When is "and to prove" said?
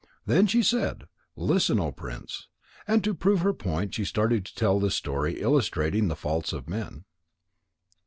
2.87-3.41